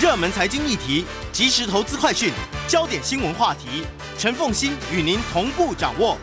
[0.00, 2.32] 热门财经议题、即时投资快讯、
[2.66, 3.86] 焦点新闻话题，
[4.18, 6.16] 陈凤欣与您同步掌握。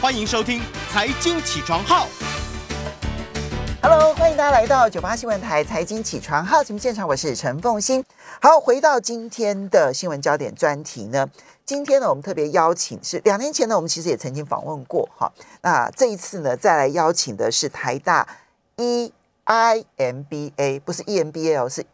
[0.00, 0.60] 欢迎收听
[0.92, 2.06] 《财经起床号》。
[3.82, 8.04] Hello，欢迎大家来到九八新闻台财经起床号节目现场，我是陈凤欣。
[8.40, 11.28] 好，回到今天的新闻焦点专题呢，
[11.64, 15.32] 今天呢，我们特别邀请是两年前呢，我们其实也曾经访问过哈。
[15.62, 18.28] 那这一次呢，再来邀请的是台大
[18.76, 19.10] EIMBA，
[20.80, 21.84] 不是 EMBA 哦，是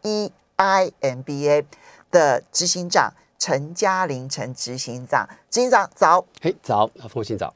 [0.61, 1.65] EIMBA
[2.11, 6.23] 的执行长陈嘉玲陈执行长，执行长早。
[6.39, 7.53] 嘿，早，啊，凤欣早。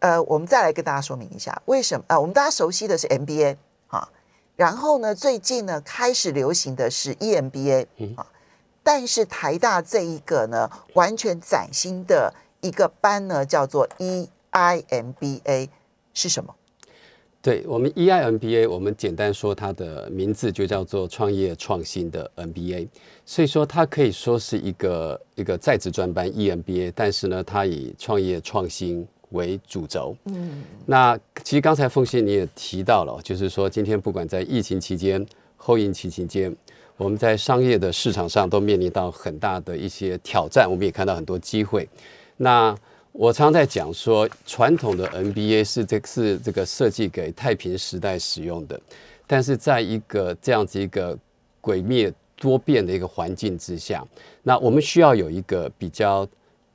[0.00, 2.04] 呃，我们再来跟大家说明一下，为什么？
[2.08, 4.08] 呃，我们大家熟悉的是 MBA 啊，
[4.56, 8.26] 然后呢，最近呢开始流行的是 EMBA 啊，
[8.82, 15.68] 但是台大这一个呢，完全崭新的一个班呢，叫做 EIMBA
[16.12, 16.54] 是什么？
[17.44, 22.88] 对我们 E EIMBA，我们简单说它的名字就叫做创业创新的 MBA，
[23.26, 30.16] 所以说它可以说是一个一个在职专班 EMBA，但是呢，它以创业创新为主轴。
[30.24, 35.22] 嗯，那其实刚才凤信你也提到了，就是说今天不管在疫情期间、
[35.58, 36.56] 后疫情期间，
[36.96, 41.86] 我们在商业的市场上都面临到很大的一些挑战，我们也看到很多机会。
[42.38, 42.74] 那
[43.14, 48.78] 我常在讲说，传统的 NBA 是这是这个设计给太平时代使用的，
[49.24, 51.16] 但是在一个这样子一个
[51.62, 54.04] 诡灭多变的一个环境之下，
[54.42, 56.26] 那我们需要有一个比较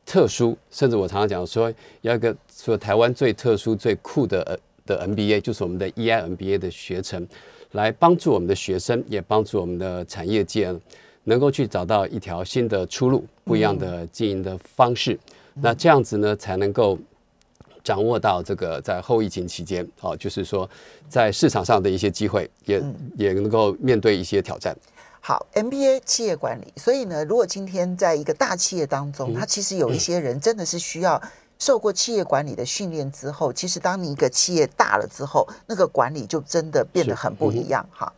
[0.05, 1.71] 特殊，甚至我常常讲说，
[2.03, 7.27] 要一个说台湾最特殊、最酷的呃的 NBA，就是我们的 EIMBA 的学程，
[7.73, 10.73] 来帮助我们的学生，也帮助我们的产业界
[11.25, 15.19] 能够去找到一条新的出路，不一样的经营的方式。
[15.61, 16.97] 那这样子呢，才能够
[17.83, 20.69] 掌握到这个在后疫情期间，哦，就是说
[21.07, 22.81] 在市场上的一些机会，也、
[23.15, 24.75] 也能够面对一些挑战。
[25.21, 31.21] 好，MBA 企业管理，所以呢，如果今天在一个大企业当中，它其实有一些人真的是需要
[31.57, 38.11] 受过企业管理的训练之后，其实当你一个企业大了之后，那个管理就真的变得很不一样哈。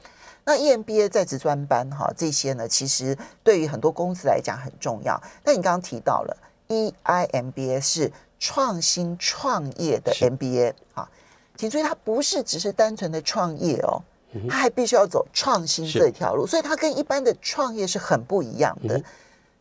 [0.46, 5.20] 那 E EMBA 在职专班哈这些呢，其实对于很多公司来讲很重要。
[5.44, 11.10] 但你刚刚提到了 E EIMBA 是创新创业的 MBA 啊，
[11.58, 14.02] 请注意，它不是只是单纯的创业哦，
[14.50, 16.00] 它还必须要走创新是。
[16.00, 18.98] 这条路，所以它跟一般的创业是很不一样的。
[18.98, 19.04] 嗯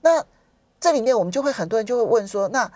[0.03, 0.25] 那
[0.81, 2.72] 这里面我们就会很多人就会问说，那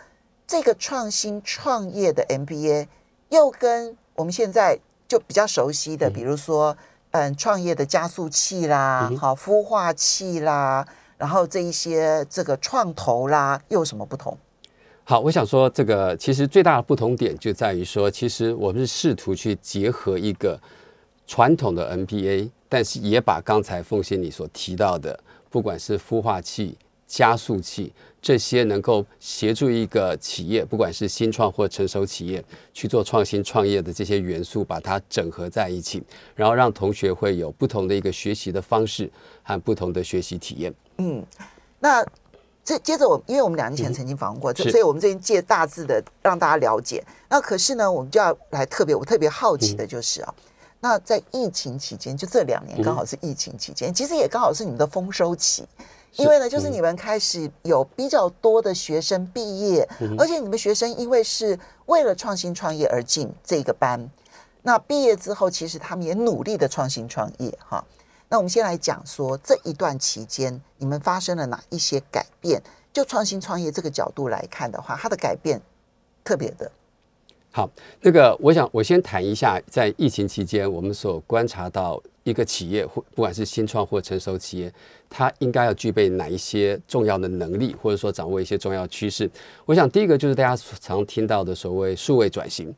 [0.46, 2.86] 这个创新创业的 MBA
[3.30, 4.78] 又跟我们现在
[5.08, 6.76] 就比较熟悉的，比如说
[7.12, 14.36] 嗯创业的加速器啦，嗯好、孵化器啦，然后这一些这个创投啦，又有什么不同？
[15.04, 20.58] 好，我想说，这个其实最大的不同点就在于说，其实我们是试图去结合一个
[21.26, 25.18] 传统的 NBA，但是也把刚才奉先你所提到的，
[25.50, 26.76] 不管是孵化器、
[27.14, 36.02] 加速器这些，能够协助一个企业，不管是新创或成熟企业去做创新创业的这些元素，把它整合在一起，
[36.34, 39.08] 然后让同学会有不同的一个学习的方式
[39.44, 40.74] 和不同的学习体验。
[40.98, 41.24] 嗯，
[41.78, 42.04] 那
[42.64, 47.04] 这接着我，因为我们两年前曾经访问过，所以我们这边借大致的让大家了解。
[47.28, 50.34] 那可是呢，我们就要来特别，我特别好奇的就是啊，
[50.80, 55.64] 那在疫情期间，就这两年刚好是疫情期间，其实也刚好是你们的丰收期。
[56.16, 59.88] 因为呢，就是你们开始有比较多的学生毕业，
[60.18, 64.08] 而且你们学生因为是为了创新创业而进这个班，
[64.62, 67.84] 那毕业之后，其实他们也努力的创新创业哈。
[68.28, 72.62] 那我们先来讲说这一段期间你们发生了哪一些改变？
[72.92, 75.60] 就创新创业这个角度来看的话，它的改变
[76.22, 76.70] 特别的。
[77.50, 77.68] 好，
[78.00, 84.72] 那个我想我先谈一下，在疫情期间我们所观察到一个企业或不管是新创或成熟企业，
[85.08, 89.30] 它应该要具备哪一些重要的能力，或者说掌握一些重要趋势。
[89.64, 92.74] 我想第一个就是大家常听到的所谓数位转型。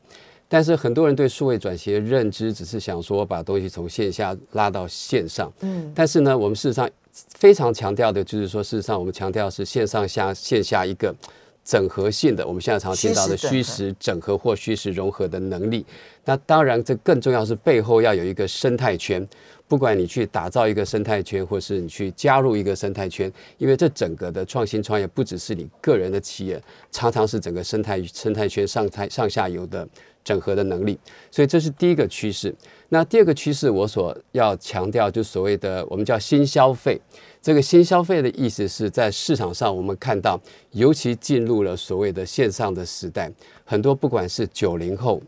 [0.49, 11.13] 但是很多人对数位转型的认知只是想说把东西从线下拉到线上，嗯但是呢，我们事实上非常强调的就是说，事实上我们强调是线上下线下一个
[11.67, 15.85] 整合性的，我们现在常听到的虚实整合或虚实融合的能力。
[16.23, 19.27] 那当然，这更重要是背后要有一个生态圈。
[19.67, 29.85] 不管你去打造一个生态圈，或是你去加入一个生态圈，因为这整个的创新创业不只是你个人的企业，常常是整个生态生态圈上台上下游的
[30.27, 30.99] 整合的能力。
[31.31, 32.53] 所以这是第一个趋势。
[32.89, 36.99] 那第二个趋势，我所要强调，就所谓的我们叫新消费。
[37.41, 40.37] 这个新消费的意思是在市场上，我们看到，
[40.71, 43.31] 尤其进入了所谓的线上的时代，
[43.63, 45.21] 很多不管是九零后。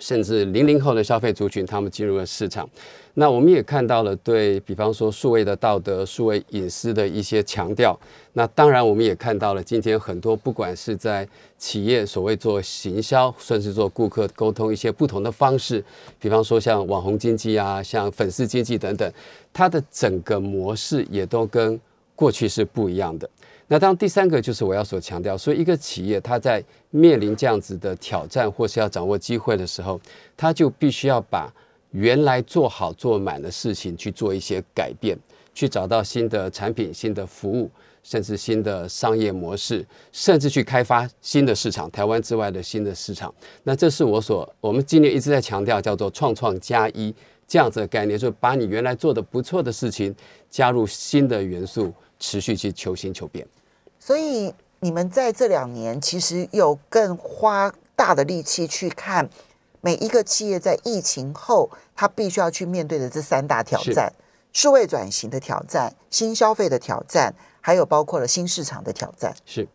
[0.00, 2.68] 甚至零零后的消费族群，他们进入了市场。
[3.14, 7.98] 那我们也看到了，对比方说数位的道德、数位隐私的一些强调。
[8.32, 15.84] 那当然，我们也看到了今天很多，不管是在企业所谓做行销，甚至做顾客沟通一些不同的方式，
[16.20, 19.12] 比方说像网红经济啊，像粉丝经济等等，
[19.52, 21.78] 它的整个模式也都跟
[22.14, 23.28] 过去是不一样的。
[23.72, 30.00] 那当第三个就是我要所强调，所以一个企业它在面临这样子的挑战或是要掌握机会的时候，
[30.36, 31.48] 它就必须要把
[31.92, 35.16] 原来做好做满的事情去做一些改变，
[35.54, 37.70] 去找到新的产品、新的服务，
[38.02, 43.32] 甚至新的商业模式，甚至去开发新的市场，台湾之外的新的市场。
[43.62, 47.14] 那这是我所我们今年一直在强调叫做“创创加一”
[47.46, 50.12] 这样子的概念，就是把你原来做的不错的事情
[50.48, 53.46] 加入新的元素，持续去求新求变。
[54.00, 59.28] 所以你们在这两年其实有更花大的力气去看
[59.82, 64.12] 每一个企业在疫情后，它必须要去面对的这三大挑战：
[64.52, 69.36] 数位转型的挑战、新消费的挑战，还有包括了新市场的挑战。
[69.44, 69.68] 是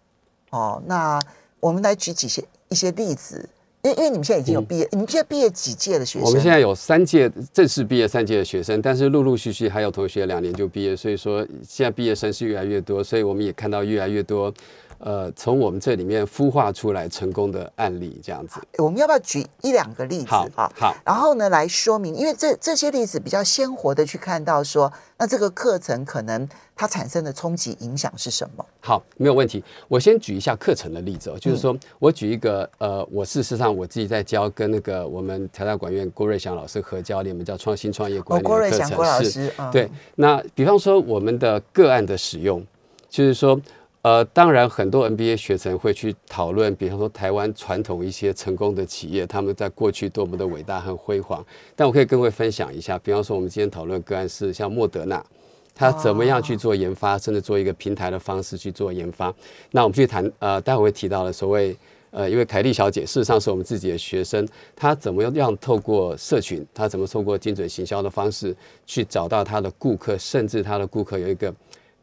[0.50, 1.24] 哦，那
[1.60, 3.50] 我们来举几些一些例子。
[3.86, 6.28] 因因为你们现在已经有毕业，你们现在毕业几届的学生？
[6.28, 14.52] 我们现在有三届正式毕业三届的学生，但是陆陆续续还有同学两年就毕业，所以说现在毕业生是越来越多，所以我们也看到越来越多。
[14.98, 20.72] 呃，从我们这里面孵化出来成功的案例，这样子，我们要不要举一两个例子啊？
[20.78, 28.66] 好，然后呢，来说明，因为这这些例子比较鲜活的去看到说，那这个课程可能它产生的冲击影响是什么？
[28.80, 29.64] 好，没有问题。
[29.88, 39.90] 我先举一下课程的例子哦，就是说我举一个呃，我事实上我自己在教跟那个我们台大管院郭瑞祥老师合教，你们叫创新创业管理郭瑞祥郭老师，对。
[40.16, 42.66] 那比方说我们的个案的使用，
[43.10, 43.60] 就是说。
[44.06, 51.44] 呃，当然，很多 NBA 学生会去讨论，比方说台湾传统一些成功的企业，他们在过去多么的伟大和辉煌。
[51.76, 55.26] 但我可以跟各位分享一下，比方说我们今天讨论个案是像莫德纳，
[55.74, 59.34] 他怎么样去做研发，甚至做一个平台的方式去做研发。
[59.72, 61.76] 那我们去谈，呃，待会会提到的所谓，
[62.12, 68.56] 呃，因为凯莉小姐事实上是我们自己的学生，她怎么样透过社群，她怎么透过精准行销的方式
[68.86, 71.52] 去找到她的顾客，甚至她的顾客有一个。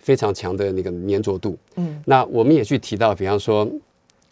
[0.02, 3.66] 非常强的那个粘着度，嗯，那我们也去提到，比方说，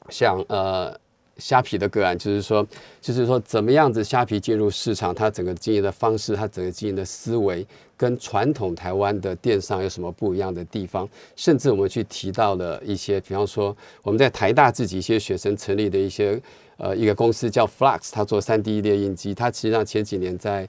[0.08, 0.92] 像呃
[1.38, 2.66] 虾皮的个案，就是说，
[3.00, 7.64] 就是说怎么样子虾皮进入市场，它整个经营的方式，它整个经营的思维，
[7.96, 11.08] 跟传统台湾的电商有什么不一样的地方？
[11.36, 16.38] 甚至我们去提到了一些，比方说我们在台大自己一些学生成立的一些
[16.78, 20.68] 呃一个公司叫 Flux，它做三 D 列印机，它实际上前几年在。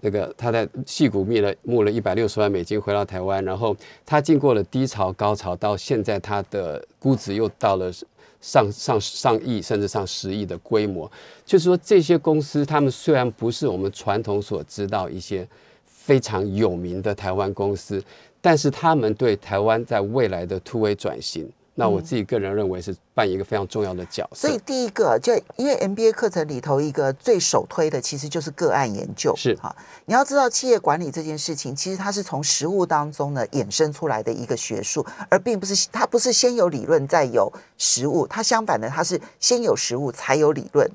[0.00, 3.76] 那个他在戏谷募了募了一百六十万美金回到台湾，然后
[4.06, 7.92] 他经过了低潮高潮，到现在他的估值又到了
[8.40, 11.10] 上上上亿甚至上十亿的规模。
[11.44, 15.46] 就是说，这些公司他们虽然不是我们传统所知道一些
[15.84, 18.02] 非常有名的台湾公司，
[18.40, 21.46] 但是他们对台湾在未来的突围转型。
[21.74, 24.48] 那我自己个人认为是扮演一个非常重要的角色。
[24.48, 29.32] 所以第一个，就因为 MBA 课程里头一个最首推的，其实就是个案研究。
[29.36, 29.74] 是哈，
[30.04, 40.90] 你要知道企业管理这件事情，其实它是从实务当中呢衍生出来的一个学术，而并不是它不是先有理论再有实务，它相反的，它是先有实务才有理论，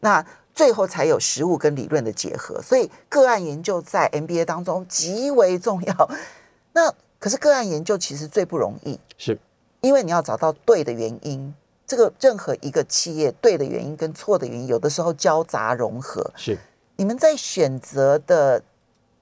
[0.00, 0.22] 那
[0.54, 2.60] 最后才有实务跟理论的结合。
[2.60, 6.10] 所以个案研究在 MBA 当中极为重要。
[6.74, 9.00] 那可是个案研究其实最不容易。
[9.16, 9.38] 是。
[9.86, 11.54] 因为你要找到对的原因，
[11.86, 16.28] 这个任何一个企业对的原因跟错的原因，有的时候交杂融合。
[16.34, 16.58] 是
[16.96, 18.60] 你们在选择的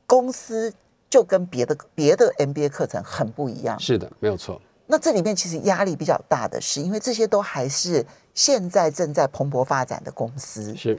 [0.07, 0.73] 公司，
[1.11, 3.79] 就跟别的别的 MBA 课程很不一样。
[3.79, 4.59] 是的，没有错。
[4.87, 10.75] 那这里面其实压力比较大的是，因为这些都还是现在正在蓬勃发展的公司。
[10.75, 10.99] 是。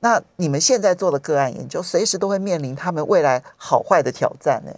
[0.00, 4.72] 那你们现在做的个案研究，随时都会面临他们未来好坏的挑战呢？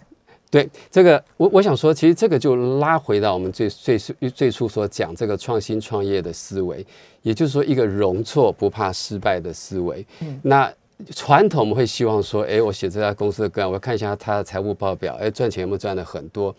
[0.55, 3.97] 对这个，我我想说，其实这个就拉回到我们最最
[4.33, 6.85] 最初所讲这个创新创业的思维，
[7.23, 10.05] 也就是说一个容错不怕失败的思维。
[10.21, 10.73] 嗯，那
[11.13, 16.55] 传统我们会希望说，哎，我写这家公司的个案，我要看一下它的财务报表，哎，赚钱有没有赚的很多？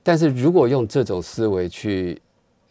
[0.00, 2.22] 但是如果用这种思维去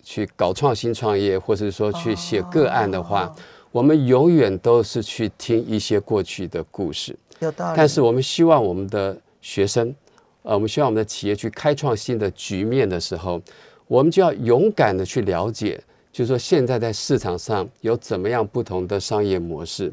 [0.02, 3.30] 去搞创新创业，或者说去写个案的话，
[3.74, 7.14] 我们永远都是去听一些过去的故事。
[7.40, 7.74] 有道理。
[7.76, 9.94] 但是我们希望我们的学生。
[10.44, 13.42] 呃，我们希望我们的企业去开创新的局面的时候，
[13.88, 15.82] 我们就要勇敢的去了解，
[16.12, 19.92] 就是说现在在市场上有怎么样不同的商业模式，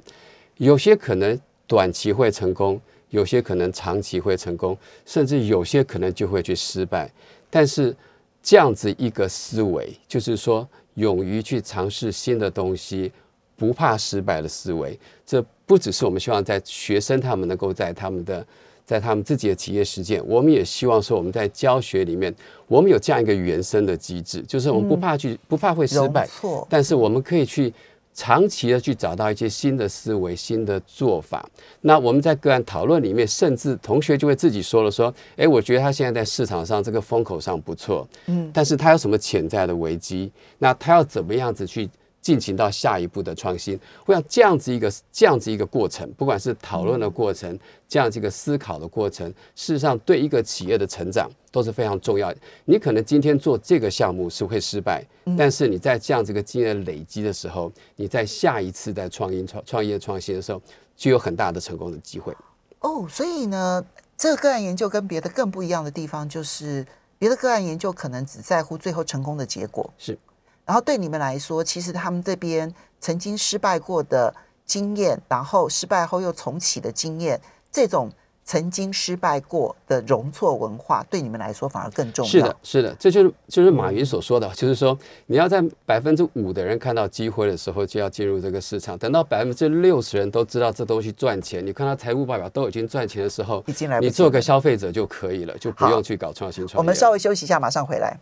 [0.59, 7.11] 有些可能短期会成功，有些可能长期会成功，甚至有些可能就会去失败。
[7.51, 7.95] 但是
[8.43, 13.11] 这样子一个思维，就是说勇于去尝试新的东西，
[13.57, 14.99] 不怕失败的思维。
[15.25, 18.47] 这不只是我们希望在学生他们能够在他们的
[18.87, 22.35] 在他们自己的企业实践，我们也希望说我们在教学里面，
[22.67, 27.75] 我们有这样一个原生的机制，就是我们不怕去不怕会失败，错，但是我们可以去。
[28.19, 31.47] 长期的去找到一些新的思维、新的做法。
[31.83, 40.33] 那我们在个案讨论里面，甚至同学就会自己说了说：“哎，我觉得他现在在市场上这个风口上不错，嗯，但是他有什么潜在的危机？
[40.57, 41.87] 那他要怎么样子去？”
[42.27, 47.57] 进行到下一步的创新，我想这样子一个这样子一个过程，不管是讨论的过程，
[47.87, 52.35] 这样子一个思考的过程，事实上对一个企业的成长都是非常重要。
[52.65, 55.07] 你可能今天做这个项目是会失败，
[55.39, 60.61] 但是你在这样子一个经验累积的时候，你在下一次在创新创创业创新的时候，
[60.97, 62.37] 就有很大的成功的机会。
[62.81, 63.81] 哦，所以呢，
[64.19, 66.85] 这个个案研究跟别的更不一样的地方，就是
[67.21, 70.19] 别的个案研究可能只在乎最后成功的结果，是。
[70.67, 72.71] 然后对你们来说，其实他们这边
[73.01, 78.11] 曾经失败过的经验，然后失败后又重启的经验，这种
[78.45, 82.31] 曾经失败过的容错文化，对你们来说反而更重要。
[82.31, 93.65] 是的，是的，这就是就是马云所说的，就是说你要在百分之五的人看到机会的时候，就要进入这个市场；等到百分之六十人都知道这东西赚钱，你看到财务报表都已经赚钱的时候，
[94.01, 96.79] 你做个消费者就可以了，就不用去搞创新创业。
[96.79, 98.19] 我们稍微休息一下，马上回来。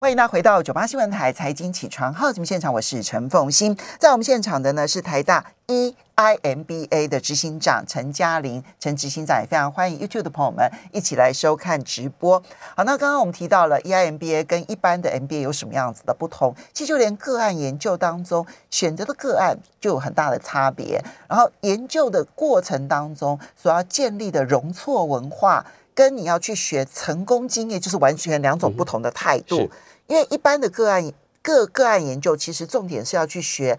[0.00, 12.40] 欢迎大家回到九八新闻台财经起床号节目现场，我是陈凤欣，在我们现场的呢是台大 EIMBA 的执行长陈嘉玲，陈执行长也非常欢迎 YouTube 的朋友们一起来收看直播。
[12.76, 25.66] 好，那刚刚我们提到了 EIMBA 跟一般的 MBA 有什么样子的不同，其实就连个案研究当中选择的个案就有很大的差别，然后研究的过程当中所要建立的容错文化。
[25.94, 29.68] 跟你要去学成功经验，就是完全两种不同的态度。
[30.08, 33.78] 因为一般的个案个个案研究，其实重点是要去学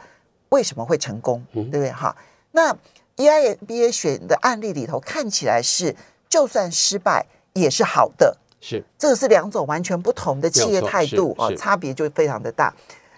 [0.49, 1.91] 为什么会成功，对不对？
[1.91, 2.15] 哈，
[2.53, 2.73] 那
[3.17, 5.93] EIMBA 选的案例里头，看起来是
[6.29, 12.73] 就算失败也是好的，是这个是两种完全不同的企业态度啊，差别就非常的大。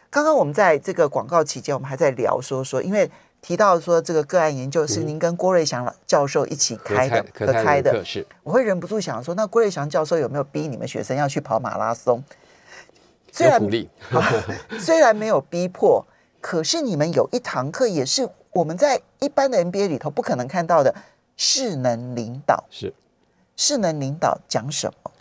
[0.09, 3.09] 刚刚我们在这个广告期间，我们还在聊说说，因为。
[3.43, 12.23] 提到说这个个案研究是您跟郭瑞祥教授一起开的，合开的，是我会忍不住想说，那郭瑞祥教授有没有逼你们学生要去跑马拉松？
[13.31, 13.89] 虽然鼓励，
[14.79, 16.05] 虽然没有逼迫，
[16.41, 20.93] 可是你们有一堂课也是我们在一般的 NBA 里头不可能看到的，
[21.37, 22.93] 势能领导是。
[23.55, 25.11] 势能领导讲什么？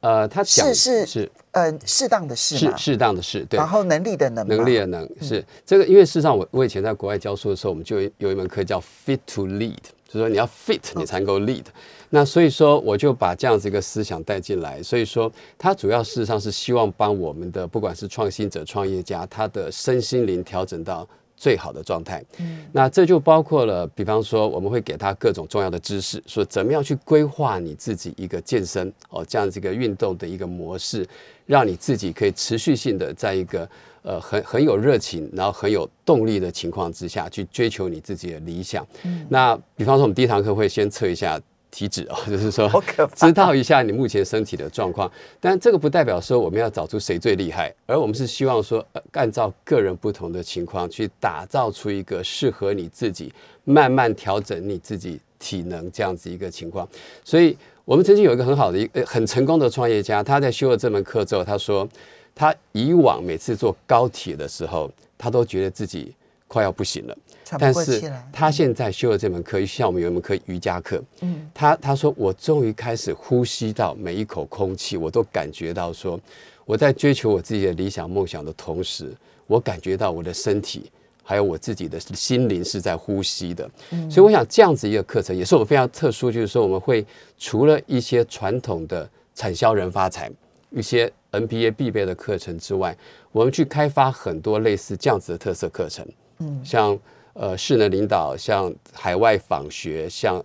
[0.00, 3.58] 呃，他是是是，嗯，适当的适，是适当的适，对。
[3.58, 5.44] 然后能力的能，能力的能是。
[5.64, 9.74] 这个，因为事实上，我我以前在国外教书的时候，我们就有一门课叫 fit to lead，
[10.06, 11.64] 就是说你要 fit，你才能够 lead。
[12.10, 14.82] 那所以说，我就把这样子一个思想带进来。
[14.82, 21.06] 所以说，他主要事实上是希望帮我们的，不管是创新者、创业家，他的身心灵调整到。
[21.38, 31.06] 最好的状态，嗯，那这就包括了，比方说，我们会给他各种重要的知识，说怎么样去规划你自己一个健身哦，这样子一个运动的一个模式，
[31.44, 33.68] 让你自己可以持续性的在一个
[34.00, 38.86] 呃很很有热情，然后很有动力的情况之下去追求你自己的理想。
[39.02, 41.38] 嗯，那比方说，我们第一堂课会先测一下。
[41.76, 42.82] 体脂啊， 就是说
[43.14, 53.30] 知道一下你目前身体的状况，但这个不代表说我们要找出谁最厉害，而我们是希望说，呃按照个人不同的情况去打造出一个适合你自己，
[53.64, 56.88] 慢慢调整你自己体能这样子一个情况。
[57.22, 57.54] 所以
[57.84, 61.86] 我们曾经有一个很好的一呃很成功的创业家，他在修了这门课之后，他说
[62.34, 66.14] 他以往每次坐高铁的时候，他都觉得自己
[66.48, 67.16] 快要不行了。
[67.58, 76.18] 但是他现在修了这门课，像我们有一门课瑜伽课，嗯，他他说我终于开始呼吸到每一口空气，我都感觉到说
[76.64, 79.14] 我在追求我自己的理想梦想的同时，
[79.46, 80.90] 我感觉到我的身体
[81.22, 83.70] 还有我自己的心灵是在呼吸的。
[84.10, 87.06] 所以我想这样子一个课程也是我们非常特殊，就是说我们会
[87.38, 90.28] 除了一些传统的产销人发财、
[90.70, 92.96] 一些 NBA 必备的课程之外，
[93.30, 96.04] 我们去开发很多类似这样子的特色课程，
[96.38, 96.98] 嗯，像。
[97.38, 100.42] 呃，势能领导，像海外访学，像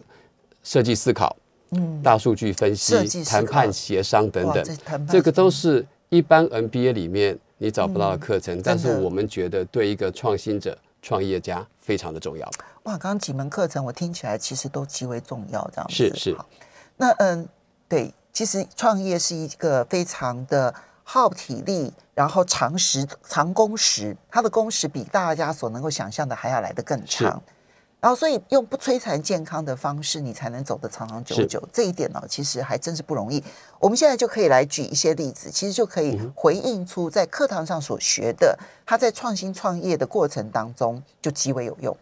[0.61, 1.33] 设计思考，
[1.69, 12.45] 嗯，大数据分析，谈判协商等等，这个都是一般 NBA 里面你找不到的课程，但是我们觉得对一个创新者、创业家非常的重要。
[12.83, 16.35] 哇，刚刚几门课程我听起来其实都极为重要，这样是是。
[16.97, 17.47] 那嗯，
[17.87, 20.75] 对，其实创业是一个非常的。
[21.03, 27.41] 耗体力，然后长时长工时，它的工时比大家所能够想象的还要来得更长。
[27.99, 31.61] 然后所以用不摧残健康的方式，你才能走得长长久久。
[31.71, 33.43] 这一点呢，其实还真是不容易。
[33.79, 41.95] 我们现在就可以来举一些例子，其实就可以回应出在课堂上所学的，他在创新创业的过程当中就极为有用。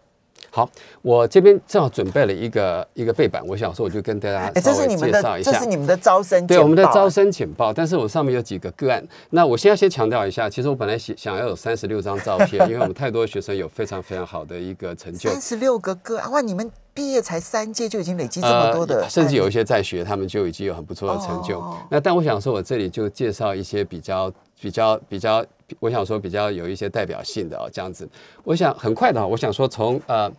[0.51, 0.69] 好，
[1.01, 5.65] 我这边正好准备了一个一个背板，我想说我就跟大家稍微介绍一下这是。
[5.69, 9.05] 你们的招生对我们的招生简报，但是我上面有几个个案。
[9.29, 15.29] 那我先要先强调一下，其实我本来想想要有三十六张照片， 因为我们太多学生有非常非常好的一个成就。
[15.29, 16.41] 三十六个个案哇！
[16.41, 21.59] 你们毕业才三届就已经累积这么多的、呃甚至有一些在学，他们就已经有很不错的成就。
[21.59, 25.45] 哦那但我想说，我这里就介绍一些比较比较比较，
[25.79, 28.07] 我想说比较有一些代表性的哦，这样子。
[28.43, 30.31] 我想很快的哦，我想说从呃，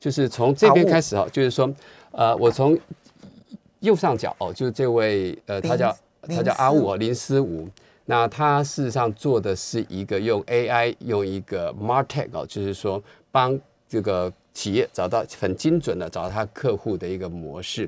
[0.00, 1.72] 就是从这边开始哦，就是说
[2.12, 2.78] 呃，我从
[3.80, 7.68] 右上角哦，就是这位呃，他叫他叫阿武哦，林思吴。
[8.10, 17.86] 那他事实上做的是一个用 AI 用一个 Martech 哦，就是说帮这个企业找到很精准的找到他客户的一个模式。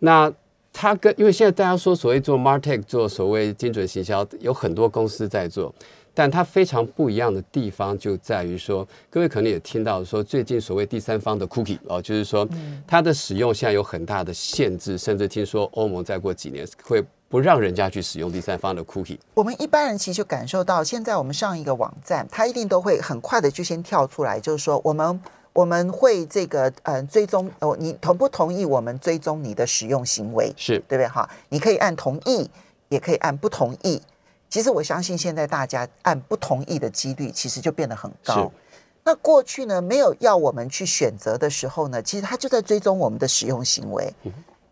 [0.00, 0.32] 那
[0.72, 5.72] 他跟因为现在大家说所谓做 Martech 做所谓精准行销，有很多公司在做，
[6.20, 12.46] 但它非常不一样的地方就在于说，各位可能也听到说，最近所谓第三方的 cookie 哦，就是说
[12.86, 19.16] 它的使用现在有很大的限制，甚至听说欧盟再过几年会不让人家去使用第三方的 cookie。
[19.32, 25.18] 我们一般人其实就感受到，现在我们上一个网站，它一定都会很快的就先跳出来，就是说我们
[25.54, 31.26] 我们会这个呃追踪哦，你同不同意我们追踪你的使用行为，是对不对哈？
[31.48, 32.50] 你可以按同意，
[32.90, 34.02] 也可以按不同意。
[34.50, 38.52] 其实我相信现在大家按不同意的几率其实就变得很高。
[39.04, 44.12] 那过去呢，没有要我们去选择的时候呢，其实他就在追踪我们的使用行为。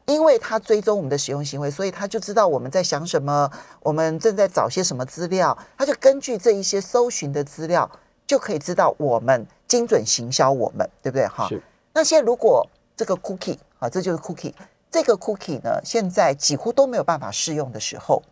[0.07, 7.91] 因为他追踪我们的使用行为，所以他就知道我们在想什么，我们正在找些什么资料，他就根据这一些搜寻的资料，
[8.27, 11.29] 就可以知道我们精准行销我们，对不对？
[11.29, 12.67] 哈是，那现在如果
[12.97, 14.55] 这个 cookie 啊，这就是 cookie，
[14.91, 18.23] 这个 cookie 呢，现在几乎都没有办法适用的时候，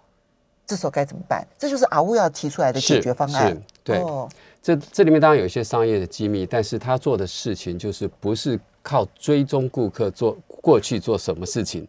[0.67, 1.47] 这时候该怎么办？
[1.57, 3.57] 这就是阿乌要提出来的解决方案。
[3.85, 4.29] 对哦
[4.61, 11.87] 这这里面当然有一些商业的机密，但是他做的事情就是不是靠追踪顾客做过去做什么事情，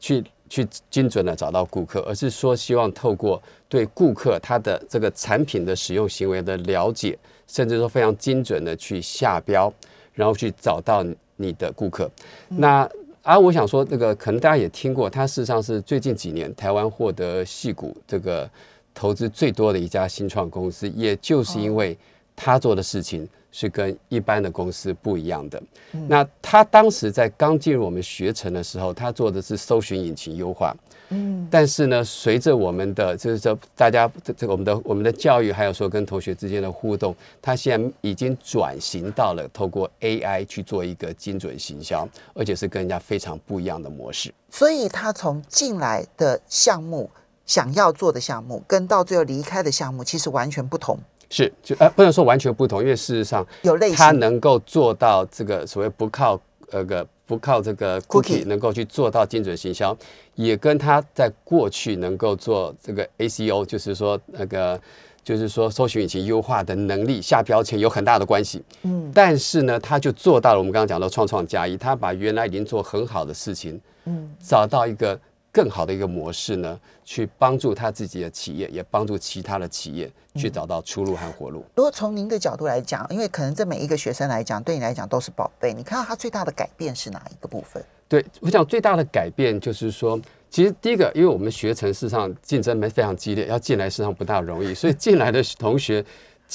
[0.00, 9.70] 去去精准的找到顾客，而是说希望透过对顾客他的这个产品的使用行为的了解，甚至说非常精准的去下标，
[10.14, 11.04] 然后去找到
[11.36, 12.10] 你的顾客。
[12.48, 12.88] 那
[13.24, 18.48] 啊，我想说，这个可能大家也听过，它事实上是最近几年台湾获得戏股这个
[18.92, 21.96] 投资最多的一家新创公司，也就是因为
[22.36, 25.62] 他做的事情是跟一般的公司不一样的。
[26.08, 30.74] 那他当时在刚进入我们学程的时候，他做的是搜寻引擎优化。
[31.10, 44.32] 嗯，但是呢，随着我们的就是说大家这这个我们的我们的教育，还有说跟同学之间的互动，他现在已经转型到了透过 AI 去做一个精准行销，而且是跟人家非常不一样的模式。
[44.48, 47.10] 所以他从进来的项目、
[47.44, 50.98] 想要做的项目，跟到最后离开的项目，其实完全不同，
[51.30, 53.96] 是，就呃不能说完全不同，因为事实上有类型。
[53.96, 59.96] 它能够做到这个所谓不靠呃个不靠这个 Cookie 能够去做到精准行销，
[60.34, 64.80] 也跟它在过去能够做这个 ACO，就是说那个
[65.22, 68.62] 就是说搜寻引擎优化的能力下标签有很大的关系。
[68.82, 75.18] 嗯但是呢，他就做到了我们刚刚讲到创创加一，他把原来已经做很好的事情，嗯，找到一个
[75.54, 81.64] 更好的一个模式呢，去帮助他自己的企业，也帮助其他的企业去找到出路和活路。
[81.76, 87.80] 如果从您的角度来讲，因为可能这每一个学生来讲，对你来讲都是宝贝，你看到他最大的改变是哪一个部分？
[88.08, 96.04] 对，我想最大的改变就是说，其实第一个，因为我们学程事实上竞争没非常激烈，要进来事实上不大容易，所以进来的同学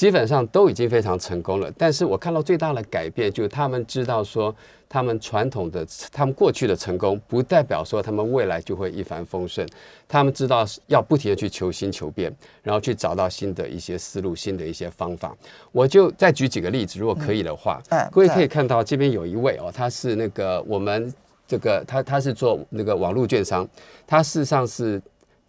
[0.00, 1.70] 基本上都已经非常成功了。
[1.76, 4.56] 但是我看到最大的改变，就是他们知道说，
[4.88, 9.68] 他们传统的、他们过去的成功，不代表说他们未来就会一帆风顺。
[10.08, 15.36] 他们知道要不停的去求新求变，然后去找到新的一些思路、新的一些方法。
[15.70, 17.78] 我就再举几个例子，如果可以的话，
[18.10, 21.12] 各位可以看到这边有一位哦，他是那个我们
[21.46, 23.68] 这个他他是做那个网络券商，
[24.06, 24.98] 他事实上是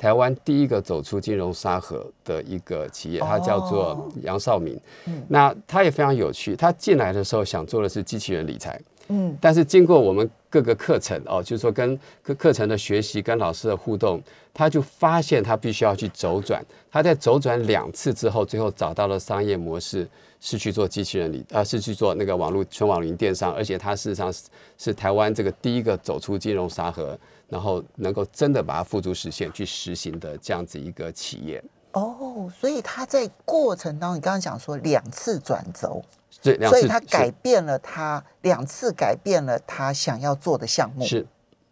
[0.02, 4.76] 台湾第一个走出金融沙盒的一个企业，它叫做哦杨少明。
[5.06, 5.22] 嗯。
[5.28, 14.22] 那他也非常有趣，他进来的时候想做的是机器人理财，嗯但是经过我们各个课程哦，就是说跟课课程的学习、跟老师的互动，
[14.54, 16.64] 他就发现他必须要去周转。
[16.92, 20.08] 他在周转两次之后，最后找到了商业模式，
[20.40, 24.44] 是去做机器人理，呃，是去做那个网络纯网云电商，而且他事实上是
[24.78, 31.64] 是台湾这个第一个走出金融沙盒，然后能够真的把它付诸实现去实行的这样子一个企业。
[31.94, 36.04] 哦，所以他在过程当中，你刚刚讲说两次转轴，
[36.42, 41.04] 这两次所以他改变了他两次改变了他想要做的项目。
[41.04, 41.26] 是，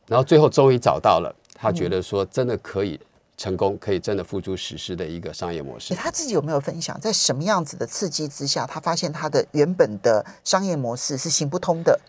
[0.08, 3.00] 然后最后终于找到了，他嗯觉得说真的可以
[3.38, 5.98] 成功，可以真的付诸实施的一个商业模式诶。
[5.98, 12.00] 他自己有没有分享，在什么样子的刺激之下，他发现他的原本的商业模式是行不通的？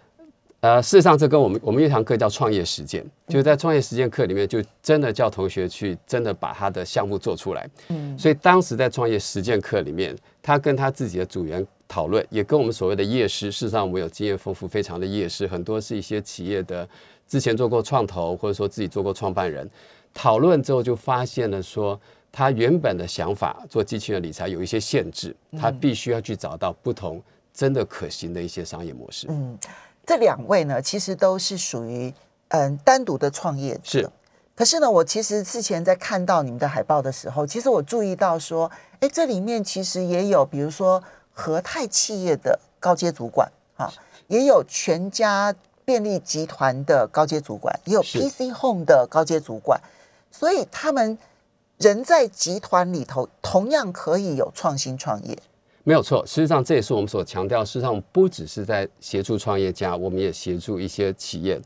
[0.62, 7.66] 呃，事实上，这跟我们我们有一堂课叫创业实践，就是在创业实践课里面，就真的叫同学去真的把他的项目做出来。
[7.88, 16.88] 嗯，所以当时在创业实践课里面，他跟他自己的组员讨论，也跟我们所谓的业师，事实上我们有经验丰富非常的业师，很多是一些企业的
[17.26, 19.68] 之前做过创投，或者说自己做过创办人，
[20.14, 22.00] 讨论之后就发现了说，
[22.30, 27.20] 他原本的想法做机器人理财有一些限制，他必须要去找到不同
[27.52, 29.26] 真的可行的一些商业模式。
[29.28, 29.58] 嗯，
[30.06, 32.14] 这两位呢，其实都是属于
[32.50, 33.98] 嗯单独的创业者。
[34.00, 34.10] 是。
[34.54, 41.02] 可是呢，我其实之前在看到你们的海报的时候，其实我注意到说，哎，这里面其实也有，比如说
[41.40, 43.90] 和泰企业的高阶主管啊，
[44.28, 45.54] 也有全家
[45.86, 49.80] 便利集团的高阶主管，也有 PC Home 的高阶主管，
[50.30, 51.16] 所以他们
[51.78, 55.38] 人在集团里头，同样可以有创新创业。
[55.82, 57.64] 没有错，事实上这也是我们所强调。
[57.64, 61.58] 事实上，不只是在协助创业家，我们也协助一些企业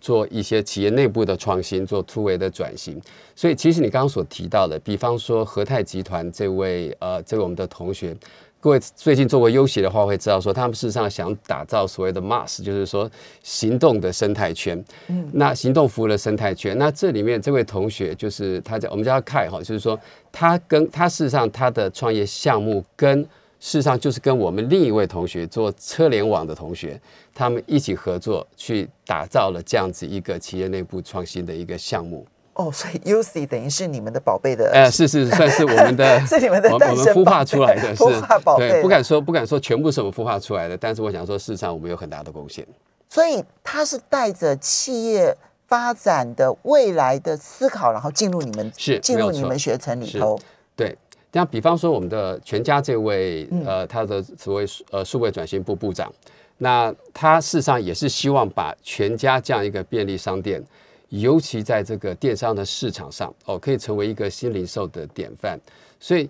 [0.00, 2.98] 做一些企业内部的创新，做突围的转型。
[3.36, 8.16] 所以，其实你刚刚所提到的，比方说和泰集团这位呃，这位我们的同学，
[8.60, 13.08] 各位最近做过优协的话，会知道说，他们事实上想打造所谓的 MAS，就是说
[13.40, 14.84] 行动的生态圈。
[15.06, 19.98] 嗯，那行动服务的生态圈，那这里面这位同学就是他叫我们叫他凯哈，就是说
[20.32, 23.22] 他跟他事实上他的创业项目跟
[23.60, 27.00] 事实上就是跟我们另一位同学做车联网的同学，
[27.32, 32.26] 他们一起合作去打造了这样子一个企业内部创新的一个项目。
[32.58, 42.66] 哦，所以 UC 等于是你们的宝贝的，呃，是是算是我们的 是你们的我们孵化出来的，是孵化宝贝对，不敢说不敢说全部是我们孵化出来的，但是我想说，事实上我们有很大的贡献。
[43.08, 45.34] 所以他是带着企业
[45.66, 50.38] 发展的未来的思考，然后进入你们是进入你们学程里头。
[50.76, 50.94] 对，
[51.32, 56.12] 像比方说我们的全家这位嗯呃，他的所谓呃数位转型部部长，
[56.58, 60.62] 那他事实上也是希望把全家这样一个便利商店，
[61.08, 65.58] 尤其在这个电商的市场上哦，可以成为一个新零售的典范。
[65.98, 66.28] 所以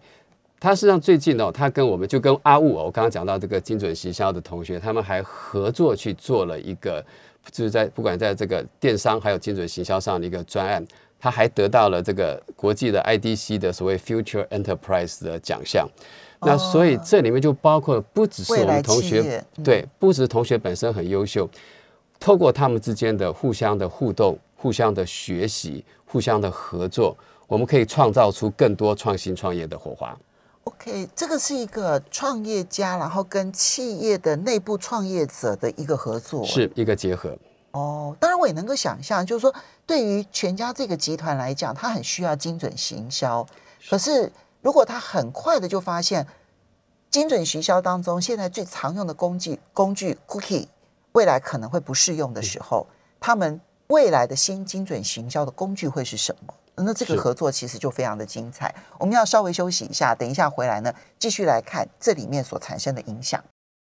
[0.61, 7.05] 他实际上最近哦，他跟我们就跟阿雾哦，我刚刚讲到这个精准行销的同学，他们还合作去做了一个，
[7.51, 10.85] 就是在不管在这个电商还有精准行销上的一个专案。
[11.21, 15.85] 他还得到了这个国际的 IDC 的所谓 Future Enterprise 的奖项。
[16.41, 21.51] 那所以这里面就包括了不只是我们同学，嗯对，不只是同学本身很优秀，
[22.21, 27.17] 透过他们之间的互相的互动、互相的学习、互相的合作，
[27.47, 30.15] 我们可以创造出更多创新创业的火花。
[30.65, 36.45] OK，这个是一个创业家，然后跟企业的内部创业者的一个合作。
[36.45, 37.35] 是一个结合。
[37.71, 39.55] 哦，当然我也能够想象，就是说
[39.87, 43.47] 对于全家这个集团来讲，它很需要精准行销。
[43.89, 46.27] 可是如果他很快的就发现，
[47.11, 50.67] 精准行销当中现在最常用的工具工具 Cookie
[51.13, 52.87] 未来可能会不适用的时候，
[53.21, 56.55] 他们未来的新精准行销的工具会是什么？
[56.77, 58.75] 那这个合作其实就非常的精彩。
[58.99, 63.43] 我们要稍微休息一下，等一下回来呢，继续来看这里面所产生的影响。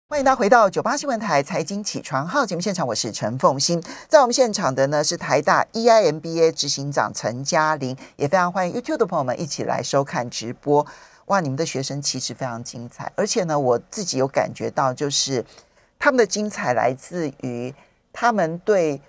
[0.09, 3.81] 欢迎大家回到九八新闻台财经起床号节目现场，我是陈凤欣。
[4.09, 10.85] 在我们现场的呢是台大 E EIMBA 执行长陈嘉玲，也非常欢迎 YouTube 的朋友们一起来收看直播。
[11.27, 15.45] 哇，你们的学生其实非常精彩，而且呢，我自己有感觉到，就是
[15.99, 17.73] 他们的精彩来自于
[18.11, 18.99] 他们对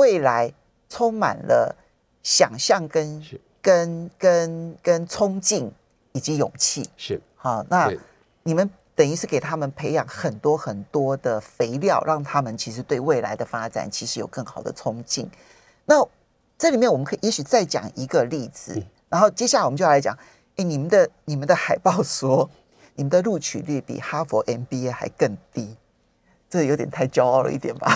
[0.00, 0.50] 未来
[0.88, 1.76] 充满了
[2.22, 3.22] 想象跟
[3.60, 5.70] 跟跟跟冲劲
[6.12, 6.88] 以及勇气。
[6.96, 7.92] 是，好，那
[8.42, 15.30] 你们等于是给他们培养很多很多的肥料，让他们其实对未来的发展其实有更好的冲劲。
[15.84, 15.94] 那
[16.56, 20.16] 这里面我们可以也许再讲一个例子，嗯然后接下来我们就来讲，
[20.56, 22.48] 哎，你们的你们的海报说
[22.94, 25.76] 你们的录取率比哈佛 MBA 还更低。
[26.50, 27.88] 这有点太骄傲了一点吧？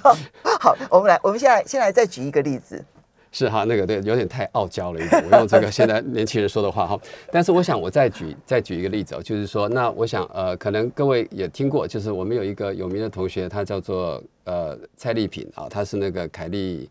[0.58, 2.82] 好，我们来，我们现在先来再举一个例子。
[3.30, 5.22] 是哈，那个对，有点太傲娇了一点。
[5.30, 6.98] 我用这个现在年轻人说的话哈，
[7.30, 16.88] 但是我想我再举再举一个例子哦，就是说，那我想呃，可能各位也听过，就是我们有一个有名的同学，她叫做呃蔡丽萍啊，她是那个凯丽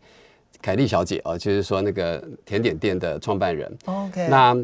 [0.62, 3.76] 凯丽小姐啊，就是说那个甜点店的创办人。
[3.86, 4.54] OK，那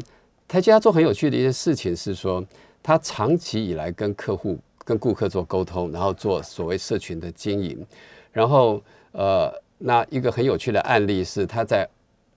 [0.47, 2.41] 她其实她做很有趣的一件事情是说，
[2.81, 7.85] 她长期以来跟客户、跟顾客做沟通，然后做所谓社群的经营，
[8.31, 11.85] 然后呃，那一个很有趣的案例是他在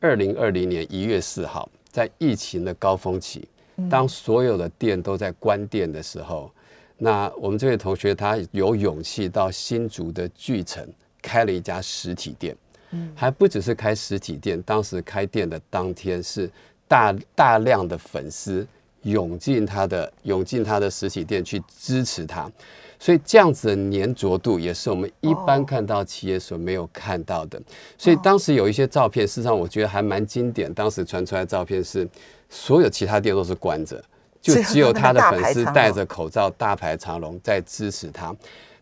[0.01, 3.47] 二零二零年一月四号，在疫情的高峰期，
[3.91, 6.51] 当所有的店都在关店的时候，
[6.97, 10.89] 那我们这位同学他有勇气到新竹的巨城
[11.21, 12.57] 开了一家实体店，
[12.93, 16.51] 嗯，还不只是开实体店，当时开店的当天是
[16.87, 18.67] 大大量的粉丝
[19.11, 22.51] 涌进他的涌进他的实体店去支持他，
[22.99, 27.61] 所以这样子的粘着度也是我们一般看到企业所没有看到的。
[27.97, 30.73] 所以当时有一些照片，事实上我觉得还蛮经典。
[30.73, 32.09] 当时传出来的照片是
[32.49, 34.03] 所有其他店都是关着。
[34.41, 38.35] 就只有他的粉丝戴着口罩，大排长龙在支持他。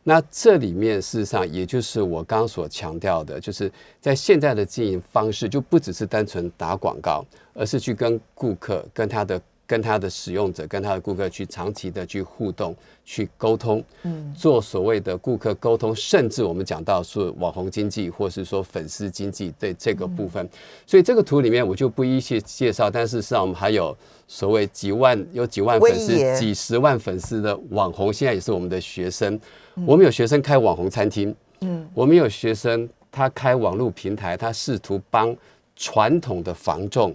[0.05, 9.41] 那这里面事实上，也就是我刚刚所强调的，就是在现在的经营方式，就不只是单纯打广告，而是去跟顾客、跟他的。
[9.67, 12.75] 跟他的使用者、跟他的顾客去长期的去互动、
[13.05, 20.49] 去沟通，嗯，做所谓的顾客沟通，甚至我们讲到是网红经济，或是说粉丝经济对这个部分。
[20.87, 23.97] 所以这个图里面我就不一一介绍，但事实上我们还有
[24.29, 29.39] 所谓几万、有几万粉丝、几十万粉丝的网红，现在也是我们的学生。
[29.85, 35.37] 我们有学生开网红餐厅，嗯，我们有学生他开网络平台，他试图帮
[35.75, 37.15] 传统的房仲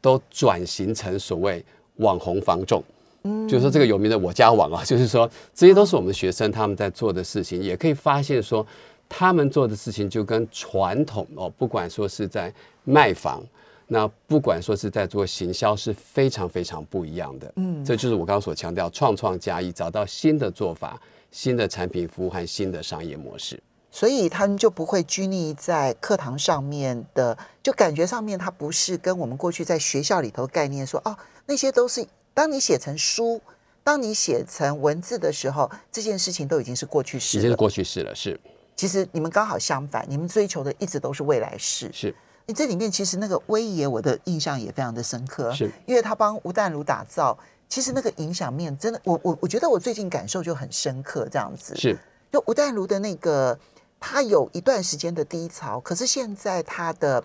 [0.00, 1.62] 都转型成所谓。
[1.96, 2.82] 网红防重，
[3.24, 8.66] 嗯，就是说这个有名的我家网啊， 就是说这些都是我们的学生他们在做的事情，也可以发现说
[9.08, 12.52] 他们做的事情就跟传统哦，不管说是在
[12.84, 13.42] 卖房，
[13.86, 17.52] 那不管说是在做行销，是非常非常不一样的。
[17.56, 21.00] 嗯，这就是我刚刚所强调，创创加一，找到新的做法、
[21.30, 23.62] 新的产品服务和新的商业模式。
[23.92, 31.16] 所以他们就不会拘泥在课堂上面的，就感觉上面它不是跟我们过去在学校里头概念说哦。
[31.44, 33.40] 那些都是当你写成书，
[33.84, 38.14] 当你写成文字的时候，这件事情都已经是过去式，已经是过去式了。
[38.14, 38.40] 是，
[38.74, 41.90] 其实你们刚好相反，你们追求的一直都是未来式。
[41.92, 42.14] 是，
[42.46, 47.36] 你这里面其实那个威爷，我的印象也非常的深刻，是因为他帮吴淡如打造，
[47.68, 51.98] 其实那个影响面真的，我我我觉得我最近感受就很深刻，这样子是。
[52.30, 53.58] 就吴淡如的那个，
[54.02, 57.24] 他有一段时间的低潮，可是现在他的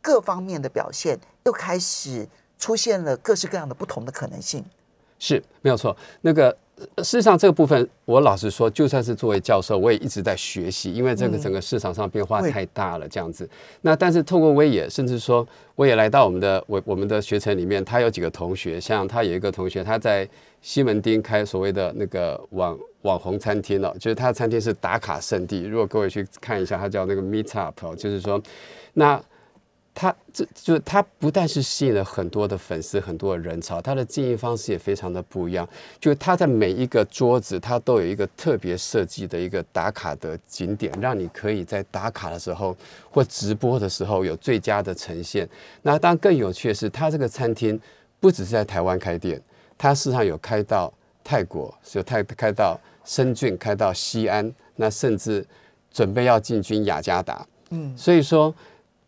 [0.00, 2.26] 各方面的表现又开始。
[2.56, 4.64] 出现了各式各样的不同的可能性，
[5.18, 5.94] 是没有错。
[6.22, 6.56] 那个
[6.98, 13.48] 事实上，这个部分我老实说，就算是作为教授，我也一直在学习，因为这个整个市场上变化太大了，这样子。
[13.82, 20.28] 那但是透过威也，甚至说我也来到我们的我我们的学程里面，他有几个同学，像他有一个同学，他在
[20.60, 25.62] 西门町开所谓的那个网网红餐厅哦，就是他的餐厅是打卡圣地。
[25.62, 28.42] 如果各位去看一下，他叫那个 Meet Up，就是说
[28.94, 29.22] 那。
[29.96, 35.66] 他这就是他不但是吸引了很多的粉丝，很多的人潮，他的经营方式也非常的不一样。
[36.00, 42.76] 就是他在每一个桌子，他都有一个特别设计的一个打卡的景点，让你可以在打卡的时候
[43.08, 45.48] 或直播的时候有最佳的呈现。
[45.82, 47.80] 那当然更有趣的是，他这个餐厅
[48.18, 49.40] 不只是在台湾开店，
[49.78, 55.46] 他事实上有开到泰国，有泰开到深圳，开到西安，那甚至
[55.92, 57.46] 准备要进军雅加达。
[57.70, 58.52] 嗯，所以说。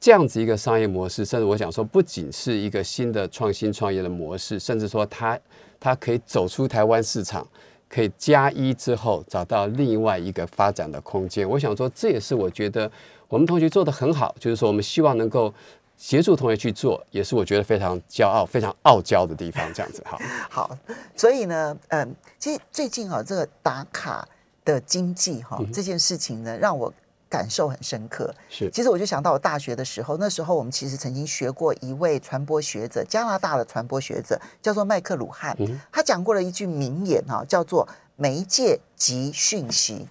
[0.07, 5.37] 这样子一个商业模式，甚至我想说，不仅是一个新的创新创业的模式，甚至说它
[5.81, 7.45] 它可以走出台湾市场，
[7.89, 11.49] 可以加一之后找到另外一个发展的空间。
[11.51, 12.89] 我想说，这也是我觉得
[13.27, 15.53] 我们同学做的很好，就是说我们希望能够
[15.97, 19.69] 协助同学去做，也是我觉得非常骄傲、非常傲娇的地方。
[19.75, 20.79] 这样子， 好，好，
[21.17, 24.25] 所以呢，嗯，其实最近啊，这个打卡
[24.65, 26.95] 的经济哈这件事情呢，让我。
[27.37, 28.71] 感受很深刻，是。
[28.71, 35.55] 其实我就想到我大学的时候，那时候我们其实曾经学过一位传播学者，加拿大的传播学者，叫做麦克鲁汉。
[35.93, 40.07] 他讲过了一句名言哈，叫做“媒介及讯息”，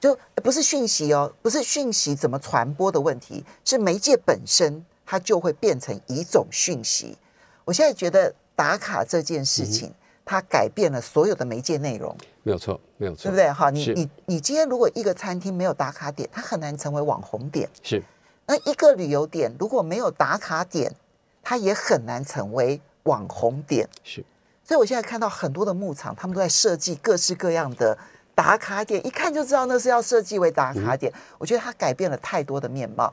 [0.00, 7.18] 就不是讯息哦，不是讯息怎么传播的问题，是媒介本身它就会变成一种讯息。
[7.66, 9.92] 我现在觉得打卡这件事情。
[10.22, 13.50] 它改变了所有的媒介内容，没有错，没有错，对不对？
[13.50, 17.66] 哈，你你你今天如果一个餐厅没有打卡点，它很难成为网红点。
[17.82, 18.02] 是，
[18.44, 20.94] 那一个旅游点如果没有打卡点，
[21.42, 23.88] 它也很难成为网红点。
[24.04, 24.22] 是，
[24.62, 27.96] 所以我现在看到很多的牧场，他们都在设计各式各样的
[28.34, 31.10] 打卡点，一看就知道那是要设计为打卡点。
[31.38, 33.10] 我觉得它改变了太多的面貌。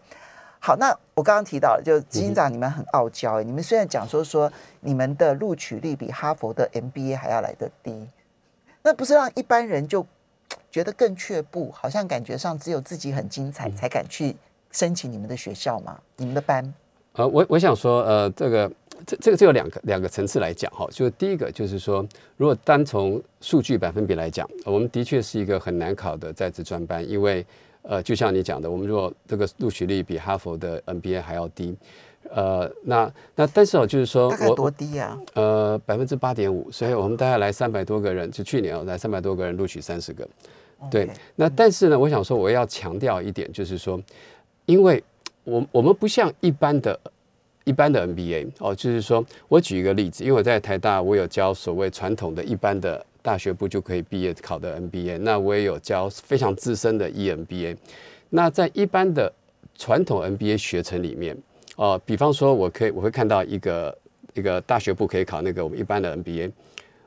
[0.60, 8.10] 好，那我刚刚提到了，就执行长，你们很傲娇，你们虽然讲说说你们的录取率比哈佛的 MBA 还要来得低，
[8.88, 10.06] 那不是让一般人就
[10.72, 14.34] 觉得更却步，好像感觉上只有自己很精彩才敢去
[14.72, 16.00] 申请你们的学校吗？
[16.16, 16.74] 你们的班？
[17.14, 18.72] 呃，我我想说，呃，这个
[19.06, 27.46] 这这个这有两个两个层次来讲哈，就第一个就是说，如果单从数据百分比来讲，我们的确是一个很难考的在职专班，因为。
[27.90, 31.74] 呃，就像你讲的，我们如果这个录取率比哈佛的 NBA 还要低，
[32.34, 35.18] 呃，那那但是哦，就是说我我低啊？
[35.34, 40.28] 呃百分之八点五，所以我们大概来三百多个人，就去年哦来三百多个人录取三十个。
[40.92, 44.02] 对那但是呢，我想说我要强调一点，就是说，
[44.66, 45.04] 因为
[45.44, 47.00] 我我们不像一般的。
[47.64, 57.76] 一般的 MBA 哦，就是说我举一个例子，因为我在台大，我有教所谓传统的一般的大学部就可以毕业考的 MBA，那我也有教非常资深的 E EMBA。
[58.30, 59.30] 那在一般的
[59.78, 61.36] 传统 MBA 学程里面，
[61.78, 63.98] 哦、比方说我可以我会看到一个
[64.34, 66.52] 一个大学部可以考那个我们一般的 MBA，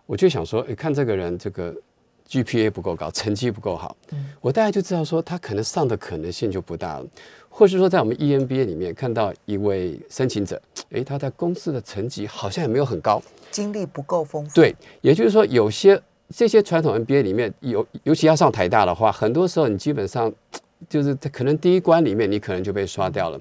[0.07, 1.75] 我就想说，诶，看这个人这个
[2.29, 3.97] GPA 不够高，成绩不够好，
[4.41, 7.07] 我大概就知道说他可能上的可能性就不大了。
[7.49, 10.61] 或是说，在我们 E EMBA 里面看到一位申请者，
[10.93, 14.55] 哎，他在公司的成绩好像也没有很高，经历不够丰富。
[14.55, 16.01] 对，也就是说，有些
[16.33, 20.33] 这些传统 MBA 里面有，尤其要上台大的话，很多时候你基本上
[20.89, 23.41] 就是在可能第一关里面，你可能就被刷掉了。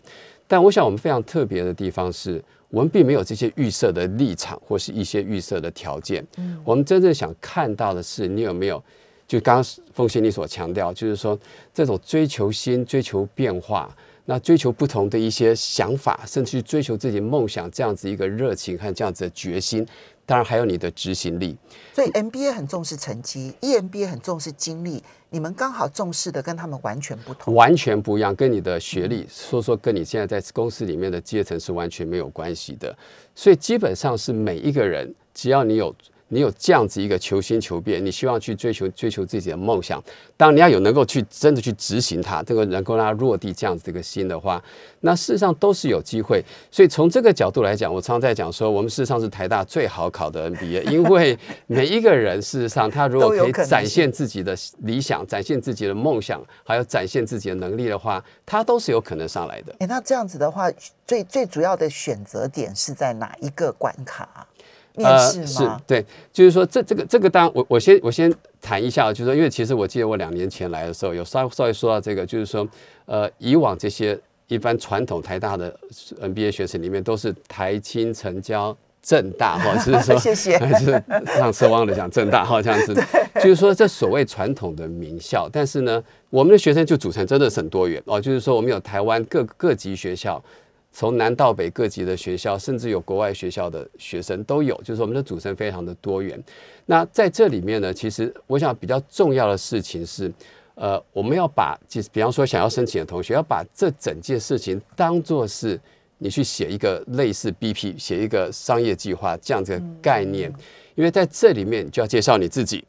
[0.49, 6.25] 但我想，我们非常特别的地方是，我们并没有这些预设的立场或是一些预设的条件。
[6.65, 8.83] 我们真正想看到的是，你有没有
[9.27, 11.37] 就刚刚凤仙你所强调，就是说
[11.71, 13.95] 这种追求新、追求变化。
[14.25, 19.83] 那追求不同的一些想法，甚至去追求自己梦想，这样子一个热情和这样子的决心，
[20.29, 21.57] 当然还有你的执行力。
[21.91, 27.55] 所以 MBA 很重视成绩，EMBA 很重视经历，你们刚好重视的跟他们完全不同。
[27.55, 32.95] 完全不一样，跟你的学历，说说跟你现在在公司里面的阶层是完全没有关系的。
[33.33, 35.93] 所以基本上是每一个人，只要你有
[36.29, 40.01] 你有这样子一个求新求变，你希望去追求追求自己的梦想，
[40.37, 44.63] 当然你要有能够去真的去执行它，这个能够让它落地这样子的一个心的话，
[45.01, 46.43] 那事实上都是有机会。
[46.71, 51.37] 所以从这个角度来讲，我常常在讲说，我们事实上是台大最好考的 NBA，因为
[51.67, 59.75] 每一个人事实上他如果可以展是现自己的理想，展现自己的梦想，还有展现自己的能力的话，他都是有可能上来的。
[59.79, 60.71] 哎，那这样子的话，
[61.07, 64.45] 最最主要的选择点是在哪一个关卡啊？
[64.95, 65.81] 面试呃是吗？
[65.87, 72.67] 对，就是说这这个这个当然我我先我先谈一下，就是说因为其实我记得我两年前来的时候有稍稍微说到这个，就是说
[73.05, 75.73] 呃以往这些一般传统台大的
[76.21, 78.75] NBA 学生里面都是台青、成交。
[79.01, 81.03] 正大哈，就是说， 谢谢 就是
[81.37, 82.93] 让奢望的讲正大哈，这样子，
[83.35, 90.43] 就是说这所谓传统的名校，但是呢，我们的学生就组成真的是很多元哦，就是说我们有台湾各各级学校，
[90.91, 96.41] 从南到北各级的学校，甚至有国外学校的学生都有，就是我们的组成非常的多元。
[96.85, 100.31] 那在这里面呢，其实我想比较重要的事情是，
[100.75, 105.79] 呃，我们要把，就是比方说想要申请的同学，要把这整件事情当做是
[106.17, 110.51] 你去写一个类似 BP，写一个商业计划这样子的概念，
[110.95, 112.83] 因为在这里面就要介绍你自己。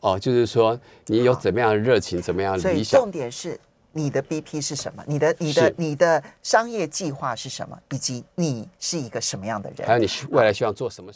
[0.00, 3.58] 哦，就是说你有怎么样的热情，怎么样的理想，重点是
[3.96, 5.02] 你的 BP 是什么？
[5.06, 7.76] 你的你的你的商业计划是什么？
[7.90, 9.88] 以及你是一个什么样的人？
[9.88, 11.04] 还有你未来希望做什么